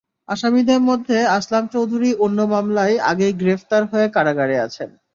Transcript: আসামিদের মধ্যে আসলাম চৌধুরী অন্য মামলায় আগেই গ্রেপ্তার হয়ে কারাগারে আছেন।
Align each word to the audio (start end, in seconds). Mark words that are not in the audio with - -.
আসামিদের 0.29 0.79
মধ্যে 0.89 1.17
আসলাম 1.37 1.63
চৌধুরী 1.73 2.09
অন্য 2.25 2.39
মামলায় 2.53 2.95
আগেই 3.11 3.33
গ্রেপ্তার 3.33 3.81
হয়ে 3.91 4.07
কারাগারে 4.15 4.55
আছেন। 4.59 4.89